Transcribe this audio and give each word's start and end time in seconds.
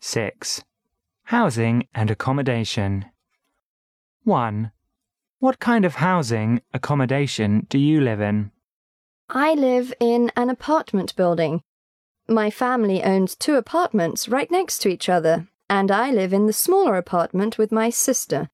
6. 0.00 0.62
Housing 1.24 1.88
and 1.94 2.10
accommodation. 2.10 3.06
1. 4.24 4.70
What 5.40 5.58
kind 5.58 5.84
of 5.84 5.96
housing, 5.96 6.62
accommodation 6.72 7.66
do 7.68 7.78
you 7.78 8.00
live 8.00 8.20
in? 8.20 8.50
I 9.28 9.54
live 9.54 9.92
in 10.00 10.30
an 10.36 10.50
apartment 10.50 11.14
building. 11.16 11.62
My 12.28 12.50
family 12.50 13.02
owns 13.02 13.34
two 13.34 13.56
apartments 13.56 14.28
right 14.28 14.50
next 14.50 14.78
to 14.80 14.88
each 14.88 15.08
other, 15.08 15.48
and 15.68 15.90
I 15.90 16.10
live 16.10 16.32
in 16.32 16.46
the 16.46 16.52
smaller 16.52 16.96
apartment 16.96 17.58
with 17.58 17.72
my 17.72 17.90
sister. 17.90 18.48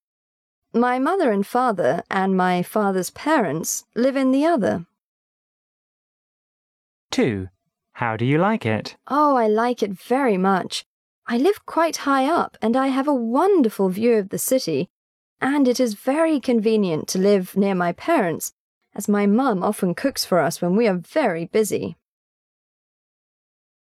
My 0.73 0.99
mother 0.99 1.31
and 1.31 1.47
father 1.47 2.03
and 2.11 2.37
my 2.37 2.63
father's 2.63 3.11
parents 3.11 3.85
live 3.95 4.17
in 4.17 4.33
the 4.33 4.45
other. 4.47 4.87
2. 7.13 7.49
How 7.93 8.17
do 8.17 8.25
you 8.25 8.39
like 8.39 8.67
it? 8.67 8.97
Oh, 9.07 9.37
I 9.37 9.47
like 9.47 9.83
it 9.83 9.93
very 9.93 10.37
much. 10.37 10.85
I 11.27 11.39
live 11.39 11.65
quite 11.65 11.99
high 11.99 12.27
up 12.27 12.59
and 12.61 12.77
I 12.77 12.89
have 12.89 13.09
a 13.09 13.15
wonderful 13.15 13.89
view 13.89 14.15
of 14.15 14.29
the 14.29 14.39
city, 14.39 14.91
and 15.41 15.67
it 15.67 15.81
is 15.81 15.95
very 15.95 16.39
convenient 16.39 17.09
to 17.09 17.19
live 17.19 17.57
near 17.57 17.75
my 17.75 17.93
parents, 17.93 18.53
as 18.95 19.09
my 19.09 19.27
mum 19.27 19.63
often 19.63 19.95
cooks 19.95 20.25
for 20.25 20.39
us 20.39 20.61
when 20.61 20.77
we 20.77 20.87
are 20.87 20.97
very 20.97 21.47
busy. 21.47 21.97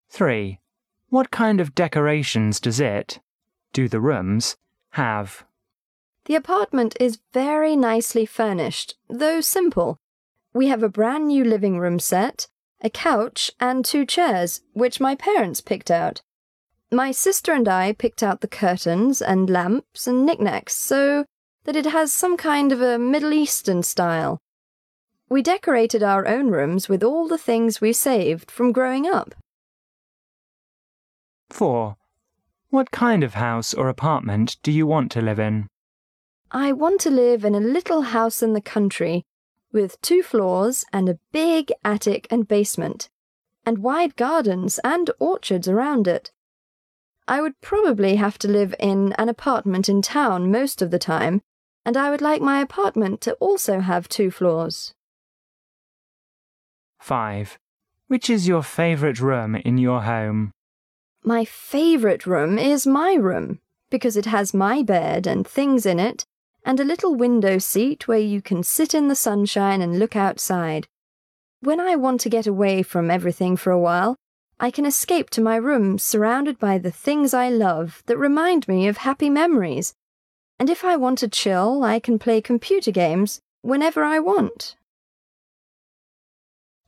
3. 0.09 0.61
What 1.09 1.31
kind 1.31 1.61
of 1.61 1.75
decorations 1.75 2.61
does 2.61 2.81
it, 2.81 3.21
do 3.73 3.89
the 3.89 4.01
rooms, 4.01 4.57
have? 4.91 5.45
The 6.27 6.35
apartment 6.35 6.97
is 6.99 7.21
very 7.33 7.77
nicely 7.77 8.27
furnished, 8.27 8.97
though 9.09 9.41
simple. 9.41 9.99
We 10.53 10.69
have 10.69 10.83
a 10.83 10.89
brand 10.89 11.29
new 11.29 11.45
living 11.45 11.79
room 11.79 11.99
set, 11.99 12.49
a 12.81 12.91
couch, 12.91 13.51
and 13.61 13.85
two 13.85 14.07
chairs, 14.07 14.63
which 14.73 15.01
my 15.01 15.15
parents 15.15 15.61
picked 15.61 15.91
out. 15.91 16.23
My 16.93 17.11
sister 17.11 17.53
and 17.53 17.67
I 17.69 17.93
picked 17.93 18.23
out 18.23 18.41
the 18.41 18.49
curtains 18.49 19.21
and 19.21 19.51
lamps 19.51 20.07
and 20.07 20.25
knickknacks 20.25 20.77
so 20.77 21.25
that 21.65 21.75
it 21.75 21.87
has 21.87 22.13
some 22.13 22.37
kind 22.37 22.71
of 22.71 22.81
a 22.81 22.97
Middle 22.99 23.33
Eastern 23.33 23.83
style. 23.83 24.39
We 25.29 25.43
decorated 25.43 26.05
our 26.05 26.29
own 26.29 26.49
rooms 26.49 26.89
with 26.89 27.03
all 27.03 27.27
the 27.27 27.39
things 27.39 27.81
we 27.81 27.93
saved 27.93 28.53
from 28.53 28.71
growing 28.71 29.07
up. 29.07 29.35
4. 31.51 31.97
What 32.71 32.93
kind 32.93 33.25
of 33.25 33.35
house 33.35 33.75
or 33.75 33.89
apartment 33.89 34.57
do 34.63 34.71
you 34.71 34.87
want 34.87 35.11
to 35.13 35.21
live 35.21 35.41
in? 35.41 35.67
I 36.53 36.71
want 36.71 37.01
to 37.01 37.11
live 37.11 37.45
in 37.45 37.57
a 37.57 37.61
little 37.61 38.03
house 38.03 38.43
in 38.43 38.53
the 38.53 38.61
country 38.61 39.25
with 39.73 40.01
two 40.01 40.23
floors 40.23 40.85
and 40.93 41.09
a 41.09 41.19
big 41.33 41.73
attic 41.85 42.29
and 42.31 42.47
basement, 42.47 43.09
and 43.65 43.79
wide 43.79 44.15
gardens 44.15 44.79
and 44.85 45.11
orchards 45.19 45.67
around 45.67 46.07
it. 46.07 46.31
I 47.29 47.41
would 47.41 47.61
probably 47.61 48.17
have 48.17 48.39
to 48.39 48.49
live 48.49 48.75
in 48.79 49.13
an 49.15 49.29
apartment 49.29 49.89
in 49.89 50.01
town 50.01 50.51
most 50.51 50.81
of 50.81 50.91
the 50.91 50.99
time, 50.99 51.43
and 51.85 51.97
I 51.97 52.11
would 52.11 52.21
like 52.21 52.41
my 52.41 52.61
apartment 52.61 53.21
to 53.23 53.35
also 53.35 53.81
have 53.81 54.09
two 54.09 54.31
floors. 54.31 54.95
5. 57.01 57.59
Which 58.09 58.31
is 58.31 58.47
your 58.47 58.63
favourite 58.63 59.21
room 59.21 59.57
in 59.57 59.79
your 59.79 60.03
home? 60.03 60.53
My 61.25 61.45
favourite 61.45 62.27
room 62.27 62.59
is 62.59 62.87
my 62.87 63.15
room 63.15 63.61
because 63.91 64.17
it 64.17 64.27
has 64.27 64.55
my 64.55 64.83
bed 64.83 65.27
and 65.27 65.47
things 65.47 65.87
in 65.87 65.99
it, 65.99 66.25
and 66.65 66.81
a 66.81 66.85
little 66.85 67.15
window 67.15 67.59
seat 67.59 68.09
where 68.09 68.19
you 68.19 68.43
can 68.43 68.63
sit 68.63 68.95
in 68.95 69.09
the 69.09 69.15
sunshine 69.15 69.81
and 69.81 69.99
look 69.99 70.17
outside. 70.17 70.87
When 71.61 71.81
I 71.81 71.97
want 71.97 72.21
to 72.23 72.29
get 72.29 72.47
away 72.47 72.83
from 72.83 73.11
everything 73.11 73.57
for 73.57 73.71
a 73.71 73.79
while, 73.79 74.17
I 74.59 74.71
can 74.71 74.87
escape 74.87 75.29
to 75.31 75.43
my 75.43 75.57
room 75.57 75.99
surrounded 75.99 76.59
by 76.59 76.79
the 76.79 76.91
things 76.91 77.35
I 77.35 77.51
love 77.51 78.03
that 78.07 78.17
remind 78.17 78.67
me 78.67 78.89
of 78.89 78.99
happy 78.99 79.29
memories. 79.29 79.95
And 80.59 80.71
if 80.71 80.83
I 80.83 80.97
want 80.97 81.19
to 81.19 81.29
chill, 81.29 81.85
I 81.85 82.01
can 82.01 82.19
play 82.19 82.41
computer 82.41 82.91
games 82.91 83.43
whenever 83.61 84.03
I 84.03 84.19
want. 84.19 84.77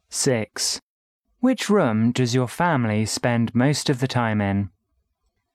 6. 0.08 0.80
Which 1.40 1.68
room 1.68 2.10
does 2.12 2.34
your 2.34 2.48
family 2.48 3.04
spend 3.04 3.54
most 3.54 3.90
of 3.90 4.00
the 4.00 4.08
time 4.08 4.40
in? 4.40 4.70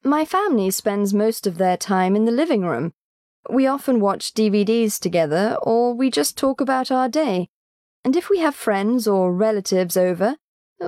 My 0.03 0.23
family 0.23 0.69
spends 0.69 1.13
most 1.13 1.47
of 1.47 1.57
their 1.57 1.77
time 1.77 2.15
in 2.15 2.25
the 2.25 2.31
living 2.31 2.61
room. 2.61 2.93
We 3.49 3.65
often 3.65 3.99
watch 3.99 4.33
DVDs 4.33 4.99
together, 4.99 5.57
or 5.61 5.93
we 5.93 6.11
just 6.11 6.37
talk 6.37 6.61
about 6.61 6.91
our 6.91 7.09
day. 7.09 7.49
And 8.05 8.15
if 8.15 8.29
we 8.29 8.39
have 8.39 8.53
friends 8.53 9.07
or 9.07 9.33
relatives 9.33 9.97
over, 9.97 10.35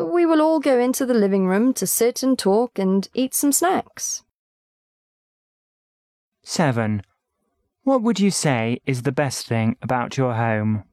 we 0.04 0.26
will 0.26 0.42
all 0.42 0.60
go 0.60 0.80
into 0.80 1.06
the 1.06 1.14
living 1.14 1.48
room 1.48 1.74
to 1.76 1.88
sit 1.88 2.24
and 2.24 2.38
talk 2.38 2.78
and 2.78 3.08
eat 3.14 3.34
some 3.34 3.52
snacks. 3.52 4.24
7. 6.44 7.02
What 7.84 8.02
would 8.02 8.20
you 8.20 8.32
say 8.32 8.82
is 8.86 9.04
the 9.04 9.12
best 9.12 9.48
thing 9.48 9.78
about 9.82 10.18
your 10.18 10.34
home? 10.34 10.84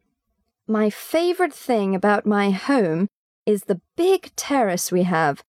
My 0.66 0.90
favourite 0.90 1.54
thing 1.54 1.94
about 1.94 2.26
my 2.26 2.50
home 2.50 3.08
is 3.44 3.64
the 3.64 3.80
big 3.96 4.30
terrace 4.36 4.92
we 4.92 5.02
have. 5.02 5.42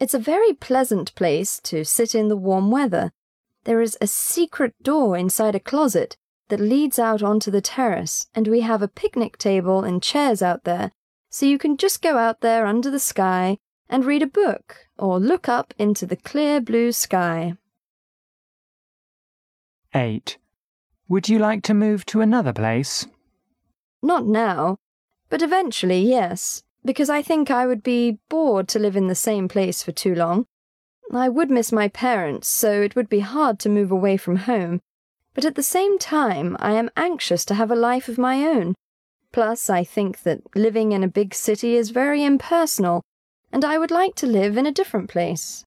It's 0.00 0.14
a 0.14 0.18
very 0.18 0.52
pleasant 0.52 1.14
place 1.14 1.60
to 1.64 1.84
sit 1.84 2.14
in 2.14 2.28
the 2.28 2.36
warm 2.36 2.70
weather. 2.70 3.12
There 3.64 3.80
is 3.80 3.98
a 4.00 4.06
secret 4.06 4.74
door 4.82 5.16
inside 5.16 5.54
a 5.54 5.60
closet 5.60 6.16
that 6.48 6.60
leads 6.60 6.98
out 6.98 7.22
onto 7.22 7.50
the 7.50 7.60
terrace, 7.60 8.26
and 8.34 8.48
we 8.48 8.60
have 8.60 8.82
a 8.82 8.88
picnic 8.88 9.38
table 9.38 9.82
and 9.82 10.02
chairs 10.02 10.42
out 10.42 10.64
there, 10.64 10.90
so 11.34 11.46
you 11.46 11.58
can 11.58 11.76
just 11.76 12.00
go 12.00 12.16
out 12.16 12.42
there 12.42 12.64
under 12.64 12.88
the 12.92 13.00
sky 13.00 13.58
and 13.88 14.04
read 14.04 14.22
a 14.22 14.36
book 14.42 14.86
or 14.96 15.18
look 15.18 15.48
up 15.48 15.74
into 15.76 16.06
the 16.06 16.14
clear 16.14 16.60
blue 16.60 16.92
sky. 16.92 17.54
8. 19.92 20.38
Would 21.08 21.28
you 21.28 21.40
like 21.40 21.64
to 21.64 21.74
move 21.74 22.06
to 22.06 22.20
another 22.20 22.52
place? 22.52 23.08
Not 24.00 24.26
now, 24.26 24.76
but 25.28 25.42
eventually, 25.42 26.02
yes, 26.02 26.62
because 26.84 27.10
I 27.10 27.20
think 27.20 27.50
I 27.50 27.66
would 27.66 27.82
be 27.82 28.20
bored 28.28 28.68
to 28.68 28.78
live 28.78 28.94
in 28.94 29.08
the 29.08 29.16
same 29.16 29.48
place 29.48 29.82
for 29.82 29.90
too 29.90 30.14
long. 30.14 30.46
I 31.12 31.28
would 31.28 31.50
miss 31.50 31.72
my 31.72 31.88
parents, 31.88 32.46
so 32.46 32.80
it 32.80 32.94
would 32.94 33.08
be 33.08 33.20
hard 33.20 33.58
to 33.58 33.68
move 33.68 33.90
away 33.90 34.18
from 34.18 34.36
home. 34.36 34.82
But 35.34 35.44
at 35.44 35.56
the 35.56 35.64
same 35.64 35.98
time, 35.98 36.56
I 36.60 36.74
am 36.74 36.92
anxious 36.96 37.44
to 37.46 37.54
have 37.54 37.72
a 37.72 37.86
life 37.90 38.08
of 38.08 38.18
my 38.18 38.44
own. 38.44 38.76
Plus, 39.34 39.68
I 39.68 39.82
think 39.82 40.22
that 40.22 40.42
living 40.54 40.92
in 40.92 41.02
a 41.02 41.08
big 41.08 41.34
city 41.34 41.74
is 41.74 41.90
very 41.90 42.22
impersonal, 42.22 43.02
and 43.50 43.64
I 43.64 43.78
would 43.78 43.90
like 43.90 44.14
to 44.18 44.28
live 44.28 44.56
in 44.56 44.64
a 44.64 44.70
different 44.70 45.10
place. 45.10 45.64